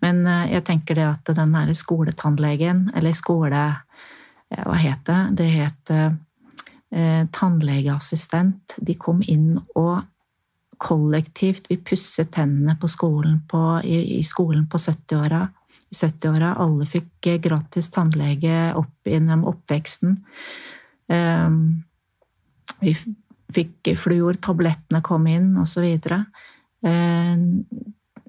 [0.05, 3.65] Men eh, jeg tenker det at den derre skoletannlegen, eller skole...
[4.55, 5.21] Hva het det?
[5.41, 8.77] Det het eh, tannlegeassistent.
[8.79, 10.05] De kom inn og
[10.79, 15.49] kollektivt Vi pusset tennene på skolen på, i, i skolen på 70-åra.
[15.95, 16.55] 70-åra.
[16.59, 20.17] Alle fikk eh, gratis tannlege opp gjennom oppveksten.
[21.07, 21.85] Um,
[22.81, 22.95] vi
[23.55, 25.85] fikk fluor, tablettene kom inn, osv.
[25.85, 27.37] Eh,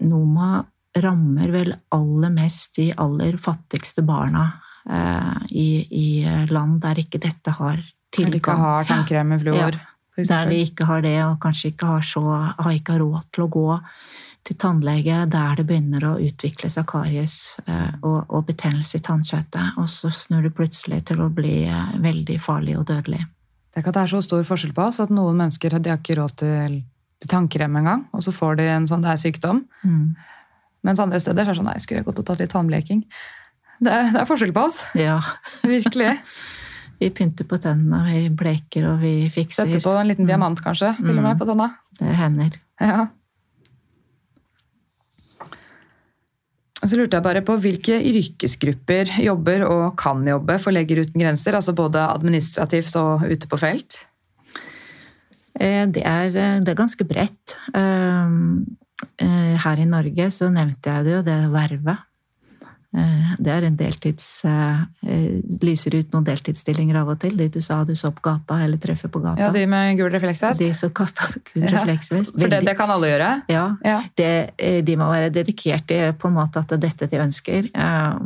[0.05, 0.49] Noma
[0.95, 4.45] rammer vel aller mest de aller fattigste barna
[4.89, 6.07] eh, i, i
[6.51, 7.79] land der ikke dette har
[8.15, 9.75] Eller ikke har tannkrem med fluor.
[9.75, 9.94] Ja.
[10.15, 12.21] Der de ikke har det, og kanskje ikke har, så,
[12.55, 13.69] har ikke råd til å gå
[14.45, 19.79] til tannlege der det begynner å utvikle seg karies eh, og, og betennelse i tannkjøttet.
[19.81, 23.23] Og så snur det plutselig til å bli eh, veldig farlig og dødelig.
[23.25, 25.91] Det er ikke at det er så stor forskjell på oss, at noen mennesker de
[25.91, 26.77] har ikke råd til,
[27.19, 29.65] til tannkrem engang, og så får de en sånn det er sykdom.
[29.83, 30.13] Mm.
[30.85, 33.01] Mens andre steder så er det sånn nei, skulle jeg gått og tatt litt tannbleking.
[33.83, 34.79] Det er, det er forskjell på oss.
[34.95, 35.17] Ja.
[35.73, 36.13] Virkelig.
[36.99, 39.67] Vi pynter på tennene, vi bleker og vi fikser.
[39.67, 41.69] Setter på en liten diamant, kanskje, til og med, på tanna.
[41.99, 42.57] Det hender.
[42.79, 43.05] Ja.
[46.85, 51.57] Så lurte jeg bare på hvilke yrkesgrupper jobber og kan jobbe for Leger uten grenser,
[51.57, 54.05] altså både administrativt og ute på felt?
[55.55, 57.57] Eh, Det er, eh, det er ganske bredt.
[57.73, 58.77] Um,
[59.19, 61.97] eh, Her i Norge så nevnte jeg det jo, det er vervet.
[62.95, 64.45] Eh, Det er en deltids...
[64.47, 67.35] eh, eh, Lyser ut noen deltidsstillinger av og til.
[67.37, 69.41] De du sa du så på gata eller treffer på gata.
[69.41, 70.59] Ja, de med gul refleksvest?
[70.61, 71.73] De som kasta gul Ja.
[71.79, 72.39] refleksvest.
[72.39, 73.29] For det, det kan alle gjøre?
[73.51, 73.65] Ja.
[73.83, 73.99] Ja.
[74.15, 74.55] Det,
[74.85, 77.69] de må være dedikerte på en måte at det er dette de ønsker,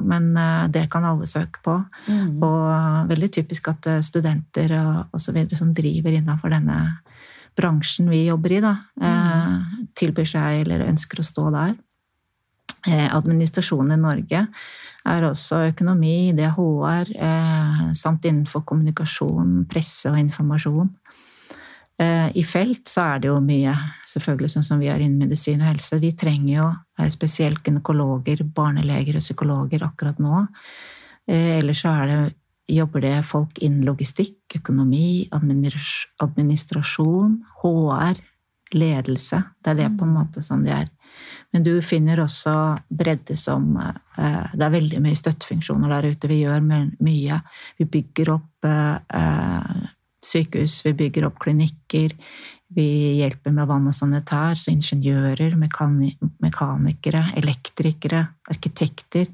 [0.06, 0.32] men
[0.72, 1.76] det kan alle søke på.
[2.08, 2.42] Mm.
[2.44, 5.38] Og veldig typisk at studenter og, osv.
[5.58, 6.80] som driver innenfor denne
[7.58, 9.88] bransjen vi jobber i, da, mm.
[10.00, 11.76] tilbyr seg eller ønsker å stå der.
[12.88, 14.46] Eh, administrasjonen i Norge
[15.10, 20.90] er også økonomi, det er HR, eh, samt innenfor kommunikasjon, presse og informasjon.
[22.00, 23.76] Eh, I felt så er det jo mye,
[24.08, 26.00] selvfølgelig sånn som vi er innen medisin og helse.
[26.00, 26.72] Vi trenger jo
[27.12, 30.48] spesielt gynekologer, barneleger og psykologer akkurat nå.
[31.28, 32.34] Ellers så det,
[32.70, 38.16] jobber det folk innen logistikk, økonomi, administrasjon, HR,
[38.76, 39.42] ledelse.
[39.64, 40.90] Det er det på en måte som de er.
[41.54, 42.54] Men du finner også
[42.90, 46.30] bredde som eh, Det er veldig mye støttefunksjoner der ute.
[46.30, 47.42] Vi gjør mye.
[47.80, 49.90] Vi bygger opp eh, eh,
[50.26, 52.16] sykehus, vi bygger opp klinikker.
[52.70, 52.86] Vi
[53.18, 58.20] hjelper med vann og sanitær, så ingeniører, mekanikere, elektrikere,
[58.52, 59.26] arkitekter.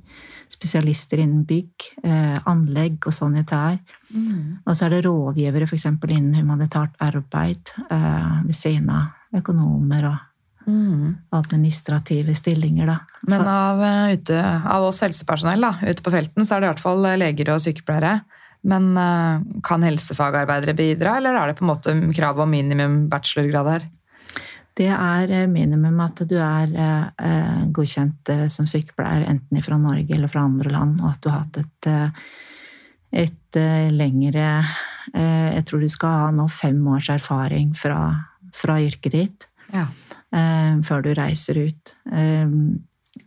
[0.48, 3.82] Spesialister innen bygg, eh, anlegg og sanitær.
[4.64, 5.90] Og så er det rådgivere f.eks.
[5.90, 10.24] innen humanitært arbeid ved siden av økonomer og
[10.66, 11.16] Mm.
[11.30, 13.00] administrative stillinger, da.
[13.30, 16.74] Men av, eh, ute, av oss helsepersonell da, ute på felten, så er det i
[16.74, 18.22] hvert fall eh, leger og sykepleiere.
[18.66, 23.70] Men eh, kan helsefagarbeidere bidra, eller er det på en måte krav om minimum bachelorgrad
[23.76, 23.86] her?
[24.76, 26.74] Det er minimum at du er
[27.72, 31.62] godkjent som sykepleier enten fra Norge eller fra andre land, og at du har hatt
[31.62, 31.88] et,
[33.24, 33.60] et
[33.96, 34.66] lengre
[35.16, 38.02] Jeg tror du skal ha nå fem års erfaring fra,
[38.56, 39.88] fra yrket ditt Ja.
[40.32, 41.96] eh, før du reiser ut.
[42.12, 42.48] Eh,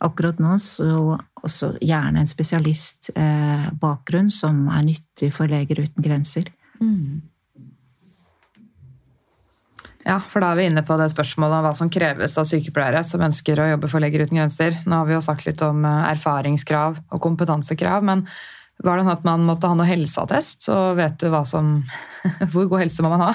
[0.04, 6.50] akkurat nå så også gjerne en spesialistbakgrunn eh, som er nyttig for Leger uten grenser.
[10.08, 13.02] Ja, for da er vi inne på det spørsmålet om hva som kreves av sykepleiere
[13.04, 14.78] som ønsker å jobbe for Leger uten grenser.
[14.88, 18.22] Nå har vi jo sagt litt om erfaringskrav og kompetansekrav, men
[18.86, 21.80] var det sånn at man måtte ha noe helseattest, så vet du hva som
[22.52, 23.32] Hvor god helse må man ha?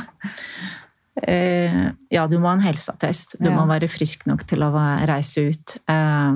[1.21, 3.36] Eh, ja, du må ha en helseattest.
[3.39, 3.56] Du Ja.
[3.56, 4.71] må være frisk nok til å
[5.06, 5.76] reise ut.
[5.88, 6.32] Eh,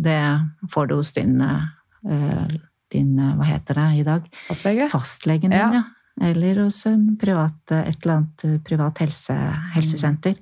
[0.00, 0.20] det
[0.72, 2.48] får du hos din, eh,
[2.90, 4.28] din eh, Hva heter det i dag?
[4.48, 4.88] Fastlege?
[4.90, 5.70] Fastlegen din, Ja.
[5.72, 5.82] ja.
[6.20, 9.34] Eller hos en privat, et eller annet privat helse,
[9.74, 10.34] helsesenter.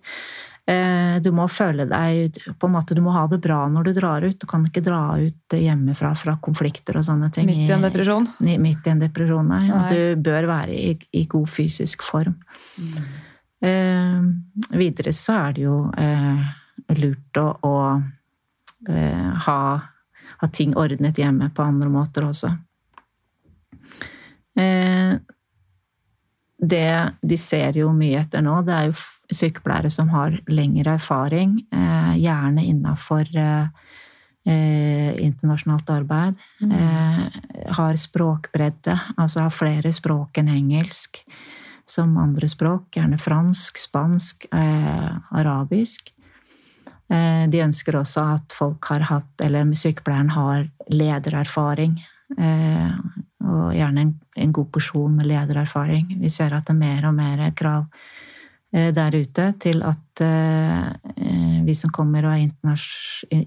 [0.66, 4.24] Du må føle deg på en måte, Du må ha det bra når du drar
[4.24, 4.36] ut.
[4.38, 7.46] Du kan ikke dra ut hjemmefra fra konflikter og sånne ting.
[7.46, 8.26] Midt i en depresjon?
[8.42, 9.70] i- Midt i en depresjon, nei.
[9.70, 9.88] Og Nei.
[9.88, 12.34] du bør være i, i god fysisk form.
[12.78, 13.02] Eh,
[13.60, 16.42] videre så er det jo eh,
[17.00, 17.76] lurt å, å
[18.88, 19.60] eh, ha,
[20.40, 22.52] ha ting ordnet hjemme på andre måter også.
[24.56, 25.16] Eh,
[26.56, 28.96] det de ser jo mye etter nå, det er jo
[29.36, 33.68] sykepleiere som har lengre erfaring, eh, gjerne innafor eh,
[34.46, 36.40] eh, internasjonalt arbeid.
[36.62, 37.22] Eh,
[37.76, 41.24] har språkbredde, altså har flere språk enn engelsk
[41.86, 46.12] som andre språk, gjerne fransk, spansk, eh, arabisk.
[47.08, 52.00] Eh, de ønsker også at folk har hatt, eller sykepleieren har ledererfaring.
[52.38, 52.90] Eh,
[53.46, 56.16] og gjerne en, en god porsjon med ledererfaring.
[56.20, 57.84] Vi ser at det er mer og mer krav
[58.74, 62.42] eh, der ute til at eh, eh, vi som kommer og er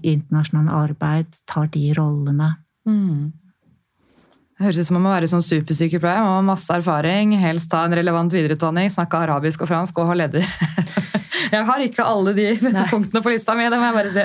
[0.00, 2.54] internasjonalt arbeid, tar de rollene.
[2.88, 3.32] Mm.
[4.60, 6.20] Høres ut som man må være sånn supersykepleier.
[6.20, 10.10] Man må ha masse erfaring, helst ta en relevant videreutdanning, snakke arabisk og fransk og
[10.10, 10.44] ha leder.
[11.50, 12.46] Jeg har ikke alle de
[12.92, 14.24] punktene på lista mi, det må jeg bare si.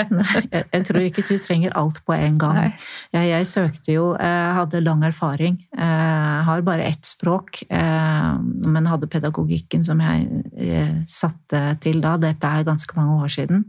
[0.52, 2.60] Jeg, jeg tror ikke du trenger alt på en gang.
[3.16, 5.58] Jeg, jeg søkte jo, hadde lang erfaring.
[5.76, 8.32] Har bare ett språk, eh,
[8.66, 12.16] men hadde pedagogikken som jeg eh, satte til da.
[12.22, 13.66] Dette er ganske mange år siden.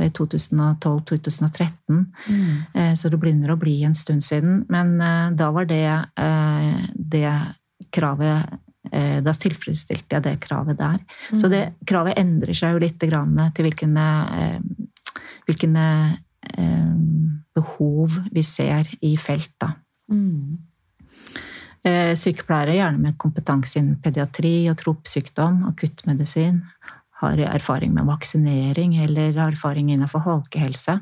[0.00, 2.94] Det var i 2012-2013, mm.
[2.96, 4.62] så det begynner å bli en stund siden.
[4.72, 7.32] Men eh, da var det eh, det
[7.90, 8.46] kravet
[8.92, 10.98] eh, Da tilfredsstilte jeg det kravet der.
[11.38, 13.88] Så det kravet endrer seg jo litt grann til hvilke
[16.56, 16.90] eh,
[17.54, 19.74] behov vi ser i felt, da.
[21.82, 26.60] Eh, Sykepleiere, gjerne med kompetanse innen pediatri og tropsykdom, akuttmedisin,
[27.20, 30.98] har erfaring med vaksinering eller erfaring innenfor folkehelse.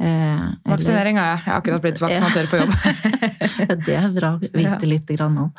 [0.00, 1.38] Eh, Vaksinering har jeg.
[1.38, 2.74] Jeg har akkurat blitt vaksinatør på jobb.
[3.86, 5.50] Det er bra å vite litt grann om.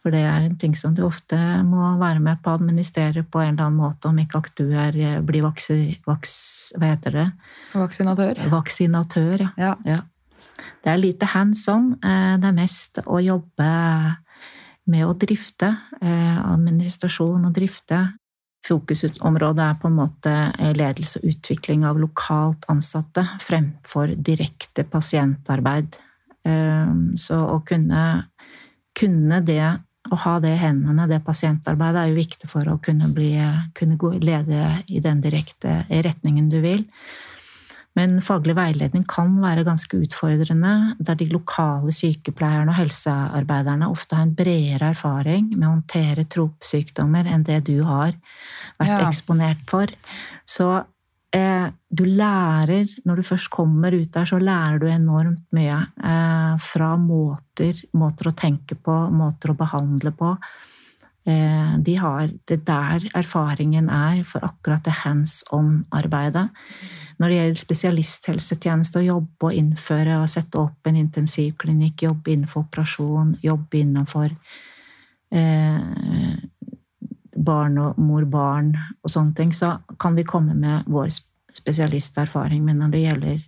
[0.00, 3.42] For det er en ting som du ofte må være med på å administrere på
[3.44, 6.32] en eller annen måte, om ikke at du er, eh, blir vaksi, vaks,
[6.80, 7.26] hva heter det?
[7.76, 8.40] Vaksinatør.
[8.50, 9.44] vaksinatør.
[9.44, 9.50] Ja.
[9.60, 9.74] Ja.
[9.84, 10.00] Ja.
[10.84, 11.92] Det er lite hands on.
[12.02, 14.16] eh, Det er mest å jobbe
[14.86, 15.76] med å drifte.
[16.00, 18.00] eh, Administrasjon og drifte.
[18.66, 25.96] Fokusområdet er på en måte eh, ledelse og utvikling av lokalt ansatte fremfor direkte pasientarbeid.
[26.44, 28.04] Eh, Så å kunne,
[28.96, 29.64] kunne det
[30.10, 33.34] å ha det i hendene, det pasientarbeidet, er jo viktig for å kunne, bli,
[33.76, 36.86] kunne lede i den direkte retningen du vil.
[37.98, 44.28] Men faglig veiledning kan være ganske utfordrende, der de lokale sykepleierne og helsearbeiderne ofte har
[44.28, 48.14] en bredere erfaring med å håndtere tropsykdommer enn det du har
[48.78, 49.00] vært Ja.
[49.08, 49.90] eksponert for.
[50.46, 50.70] Så
[51.34, 55.82] eh, du lærer, når du først kommer ut der, så lærer du enormt mye.
[56.02, 60.36] Eh, fra måter, måter å tenke på, måter å behandle på.
[61.26, 66.48] Eh, de har det der erfaringen er for akkurat det hands on-arbeidet.
[67.20, 72.64] Når det gjelder spesialisthelsetjeneste, å jobbe og innføre og sette opp en intensivklinikk, jobbe innenfor
[72.64, 74.32] operasjon, jobbe innenfor
[75.36, 76.38] eh,
[77.36, 81.12] barn og mor-barn og sånne ting, så kan vi komme med vår
[81.52, 82.64] spesialisterfaring.
[82.64, 83.44] Men når det gjelder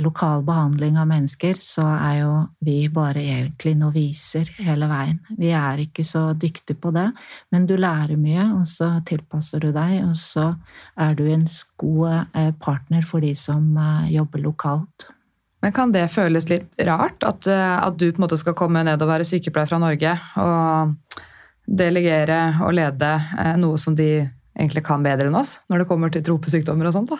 [0.00, 2.30] lokal behandling av mennesker, så er jo
[2.64, 5.18] vi bare egentlig noviser hele veien.
[5.36, 7.10] Vi er ikke så dyktige på det,
[7.52, 10.46] men du lærer mye, og så tilpasser du deg, og så
[10.96, 11.44] er du en
[11.82, 15.10] god eh, partner for de som eh, jobber lokalt.
[15.64, 18.84] Men kan det føles litt rart at, eh, at du på en måte skal komme
[18.86, 21.22] ned og være sykepleier fra Norge og
[21.66, 24.10] delegere og lede eh, noe som de
[24.56, 27.12] egentlig kan bedre enn oss, når det kommer til tropesykdommer og sånt?
[27.12, 27.18] da?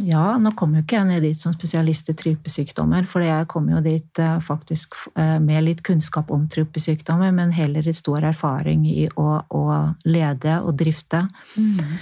[0.00, 3.68] Ja, nå kom jo ikke jeg ned dit som spesialist i trypesykdommer, for jeg kom
[3.68, 8.86] jo dit eh, faktisk eh, med litt kunnskap om trypesykdommer, men heller i stor erfaring
[8.88, 9.64] i å, å
[10.08, 11.26] lede og drifte.
[11.56, 11.96] Mm.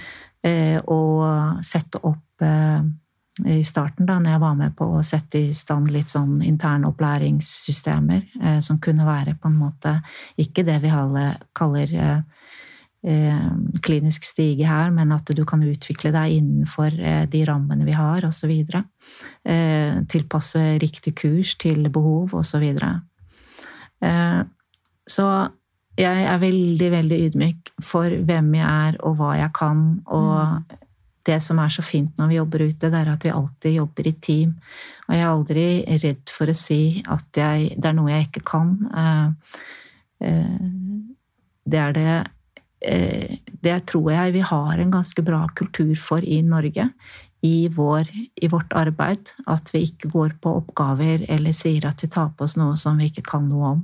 [0.89, 2.81] og sette opp eh,
[3.45, 6.89] i starten, da når jeg var med på å sette i stand litt sånn interne
[6.91, 9.95] opplæringssystemer, eh, som kunne være på en måte
[10.41, 11.25] ikke det vi alle
[11.57, 12.40] kaller eh, eh,
[13.01, 18.21] klinisk stige her, men at du kan utvikle deg innenfor eh, de rammene vi har,
[18.27, 18.51] osv.
[18.51, 22.67] Eh, tilpasse riktig kurs til behov, osv.
[24.05, 24.41] Eh,
[25.09, 25.27] så
[25.99, 29.81] jeg er veldig, veldig ydmyk for hvem jeg er, og hva jeg kan.
[30.05, 30.77] Og
[31.27, 34.09] det som er så fint når vi jobber ute, det er at vi alltid jobber
[34.09, 34.53] i team.
[35.07, 35.65] Og jeg er aldri
[36.05, 38.77] redd for å si at jeg, det er noe jeg ikke kan.
[39.01, 39.57] Eh,
[40.29, 40.61] eh,
[41.71, 42.29] det er det eh,
[42.81, 46.87] Det tror jeg vi har en ganske bra kultur for i Norge.
[47.41, 48.09] I, vår,
[48.41, 49.31] I vårt arbeid.
[49.49, 52.97] At vi ikke går på oppgaver eller sier at vi tar på oss noe som
[53.01, 53.81] vi ikke kan noe om.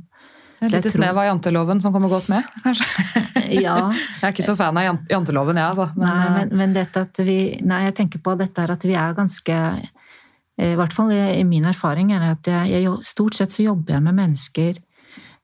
[0.57, 2.85] Et er lite tror- snev av janteloven som kommer godt med, kanskje?
[3.61, 5.91] Ja, Jeg er ikke så fan av janteloven, jeg, altså.
[5.93, 8.85] Men, Nei, eh, men, men dette at vi Nei, jeg tenker på dette her at
[8.87, 12.87] vi er ganske eh, I hvert fall i, i min erfaring er det at jeg,
[12.87, 14.86] jeg stort sett så jobber jeg med mennesker eh,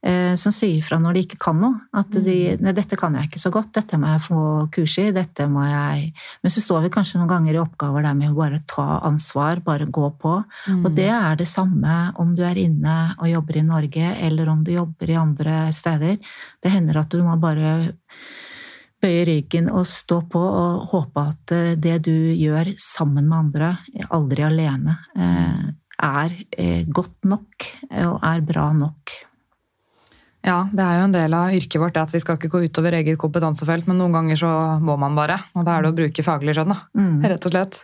[0.04, 1.78] som sier fra når de ikke kan noe.
[1.96, 4.42] At de Nei, dette kan jeg ikke så godt, dette må jeg få
[4.76, 6.10] kurs i, dette må jeg
[6.44, 9.64] Men så står vi kanskje noen ganger i oppgaver der med å bare ta ansvar,
[9.64, 10.34] bare gå på.
[10.76, 14.64] Og det er det samme om du er inne og jobber i Norge, eller om
[14.68, 16.20] du jobber i andre steder.
[16.60, 17.78] Det hender at du må bare
[19.04, 23.72] bøye ryggen og stå på og håpe at eh, det du gjør sammen med andre,
[24.16, 25.64] aldri alene, eh,
[26.04, 29.16] er eh, godt nok eh, og er bra nok.
[30.44, 32.98] Ja, det er jo en del av yrket vårt at vi skal ikke gå utover
[32.98, 34.50] eget kompetansefelt, men noen ganger så
[34.84, 35.38] må man bare.
[35.56, 36.82] Og da er det å bruke faglig skjønn, da.
[37.00, 37.22] Mm.
[37.32, 37.80] Rett og slett.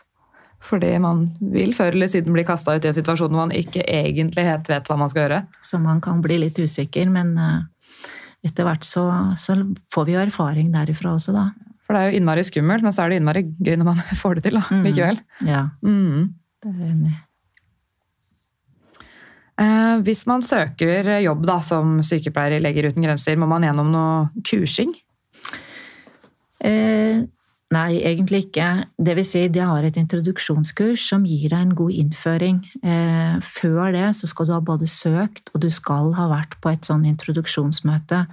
[0.68, 3.86] Fordi man vil før eller siden bli kasta ut i en situasjon hvor man ikke
[3.88, 5.38] egentlig helt vet hva man skal gjøre.
[5.64, 8.10] Så man kan bli litt usikker, men eh,
[8.50, 9.06] etter hvert så,
[9.40, 9.56] så
[9.96, 11.46] får vi jo erfaring derifra også, da.
[11.88, 14.36] For det er jo innmari skummelt, men så er det innmari gøy når man får
[14.42, 14.84] det til da, Mm.
[14.90, 15.24] likevel.
[15.48, 16.34] Ja, Mm.
[16.60, 17.18] det er jeg enig i.
[19.60, 23.92] Eh, hvis man søker jobb da, som sykepleier i Leger uten grenser, må man gjennom
[23.92, 24.94] noe kursing?
[26.64, 27.20] Eh,
[27.76, 28.68] nei, egentlig ikke.
[28.96, 32.62] Det vil si, de har et introduksjonskurs som gir deg en god innføring.
[32.84, 36.72] Eh, før det så skal du ha både søkt, og du skal ha vært på
[36.72, 38.24] et sånn introduksjonsmøte.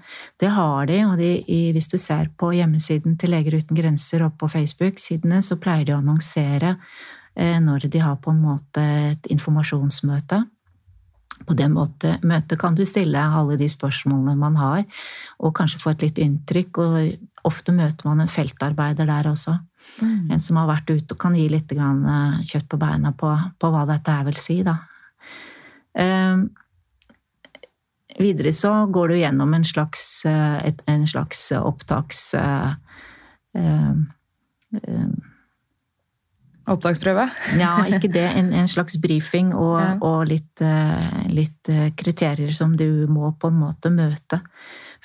[0.42, 1.32] Det har de, og de,
[1.74, 5.96] hvis du ser på hjemmesiden til Leger uten grenser og på Facebook-sidene, så pleier de
[5.96, 6.76] å annonsere
[7.34, 10.44] eh, når de har på en måte et informasjonsmøte.
[11.44, 14.84] På det møtet kan du stille alle de spørsmålene man har,
[15.38, 16.78] og kanskje få et litt inntrykk.
[16.80, 19.58] og Ofte møter man en feltarbeider der også.
[20.02, 23.30] En som har vært ute og kan gi litt grann, eh, kjøtt på beina på,
[23.60, 24.56] på hva dette her vil si.
[24.66, 24.78] Da.
[25.94, 26.42] Eh,
[28.18, 32.34] videre så går du gjennom en slags, eh, et, en slags opptaks...
[32.34, 32.74] eh,
[33.54, 33.94] eh,
[36.68, 37.28] Opptaksprøve?
[37.60, 38.24] ja, ikke det.
[38.36, 39.92] En, en slags brifing og, Ja.
[40.02, 44.40] og litt, eh, litt eh, kriterier som du må på en måte møte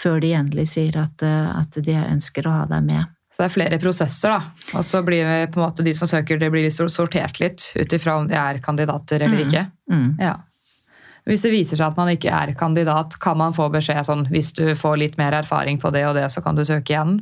[0.01, 3.05] før de endelig sier at, eh, at de ønsker å ha deg med.
[3.31, 4.41] Så det er flere prosesser, da.
[4.75, 7.69] Og så blir vi på en måte de som søker, det blir litt sortert litt
[7.77, 9.47] ut ifra om de er kandidater eller Mm.
[9.47, 9.65] ikke.
[9.91, 10.09] Mm.
[10.19, 10.33] Ja.
[11.29, 14.51] Hvis det viser seg at man ikke er kandidat, kan man få beskjed sånn hvis
[14.57, 17.19] du får litt mer erfaring på det og det, så kan du søke igjen?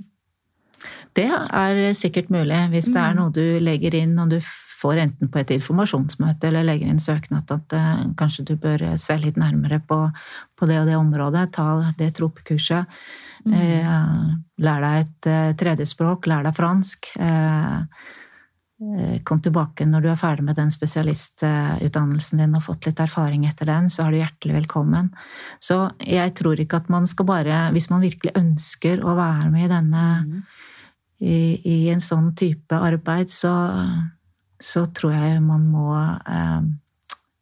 [1.19, 4.39] Det er sikkert mulig hvis det er noe du legger inn og du
[4.79, 9.17] får enten på et informasjonsmøte eller legger inn søknad at uh, kanskje du bør se
[9.19, 9.97] litt nærmere på,
[10.55, 11.49] på det og det området.
[11.57, 12.87] Ta det tropekurset.
[13.43, 17.11] Uh, lær deg et tredje tredjespråk, lær deg fransk.
[17.19, 17.77] Eh,
[18.83, 23.45] eh, Kom tilbake når du er ferdig med den spesialistutdannelsen din og fått litt erfaring
[23.47, 25.11] etter den, så er du hjertelig velkommen.
[25.63, 29.67] Så jeg tror ikke at man skal bare, hvis man virkelig ønsker å være med
[29.67, 30.05] i denne
[31.19, 33.51] i, i en sånn type arbeid, så,
[34.59, 36.61] så tror jeg man må eh,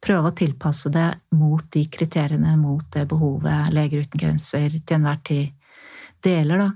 [0.02, 1.08] prøve å tilpasse det
[1.38, 5.52] mot de kriteriene, mot det behovet Leger uten grenser til enhver tid
[6.22, 6.58] deler.
[6.58, 6.70] Da.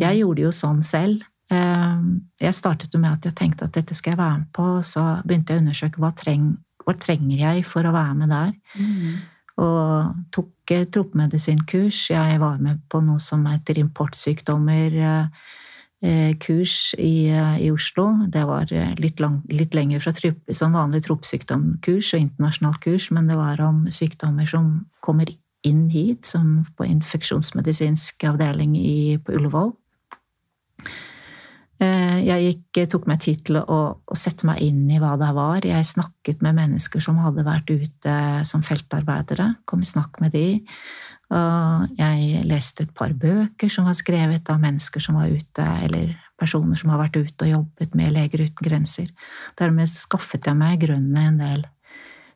[0.00, 1.22] Jeg gjorde jo sånn selv.
[1.52, 2.00] Eh,
[2.40, 4.84] Jeg startet jo med at jeg tenkte at dette skal jeg være med på, og
[4.84, 6.50] så begynte jeg å undersøke hva, treng,
[6.84, 8.52] hva trenger jeg for å være med der.
[9.62, 10.48] Og tok
[10.92, 12.10] tropemedisinkurs.
[12.10, 14.94] Jeg var med på noe som heter importsykdommer.
[14.96, 15.26] eh,
[16.42, 18.08] kurs i, eh, i Oslo.
[18.26, 23.10] Det var eh, litt, lang, litt lenger fra trupp, som vanlig tropesykdomkurs og internasjonalt kurs,
[23.14, 25.30] men det var om sykdommer som kommer
[25.62, 29.70] inn hit, som på infeksjonsmedisinsk avdeling i, på Ullevål.
[31.82, 35.30] Eh, Jeg gikk, tok meg tid til å, å sette meg inn i hva det
[35.38, 35.62] var.
[35.66, 38.16] Jeg snakket med mennesker som hadde vært ute
[38.48, 39.52] som feltarbeidere.
[39.70, 40.60] Kom i snakk med de.
[41.32, 46.10] Og jeg leste et par bøker som var skrevet av mennesker som var ute, eller
[46.40, 49.08] personer som har vært ute og jobbet med Leger uten grenser.
[49.58, 51.62] Dermed skaffet jeg meg i grunnen en del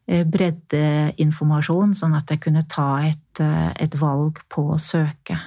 [0.08, 5.38] eh, breddeinformasjon, sånn at jeg kunne ta et, eh, et valg på å søke.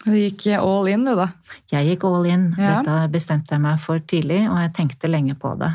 [0.00, 1.28] Du gikk all in, du, da.
[1.72, 2.50] Jeg gikk all in.
[2.56, 2.80] Ja.
[2.80, 5.74] Dette bestemte jeg meg for tidlig, og jeg tenkte lenge på det.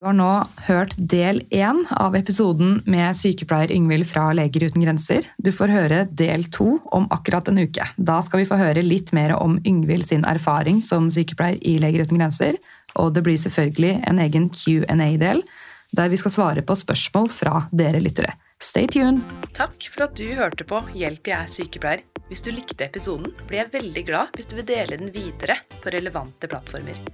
[0.00, 0.28] Du har nå
[0.64, 5.26] hørt del én av episoden med sykepleier Yngvild fra Leger uten grenser.
[5.36, 7.84] Du får høre del to om akkurat en uke.
[8.00, 12.06] Da skal vi få høre litt mer om Yngvild sin erfaring som sykepleier i Leger
[12.08, 12.56] uten grenser.
[12.96, 15.44] Og det blir selvfølgelig en egen Q&A-del,
[15.92, 18.38] der vi skal svare på spørsmål fra dere lyttere.
[18.56, 19.20] Stay tuned!
[19.52, 22.06] Takk for at du hørte på Hjelp, jeg er sykepleier.
[22.32, 25.92] Hvis du likte episoden, blir jeg veldig glad hvis du vil dele den videre på
[25.92, 27.04] relevante plattformer.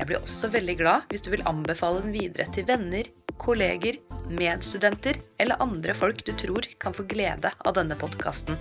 [0.00, 3.04] Jeg blir også veldig glad hvis du vil anbefale den videre til venner,
[3.40, 3.98] kolleger,
[4.32, 8.56] medstudenter eller andre folk du tror kan få glede av denne podkasten.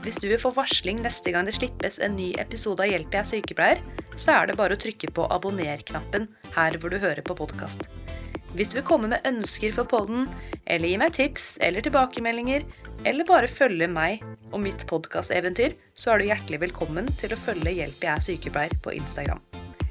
[0.00, 3.20] Hvis du vil få varsling neste gang det slippes en ny episode av Hjelp, jeg
[3.20, 3.84] er sykepleier,
[4.16, 6.24] så er det bare å trykke på abonner-knappen
[6.56, 7.84] her hvor du hører på podkast.
[8.56, 10.24] Hvis du vil komme med ønsker for podden,
[10.64, 12.64] eller gi meg tips eller tilbakemeldinger,
[13.04, 14.24] eller bare følge meg
[14.54, 18.80] og mitt podkasteventyr, så er du hjertelig velkommen til å følge Hjelp jeg er sykepleier
[18.80, 19.44] på Instagram.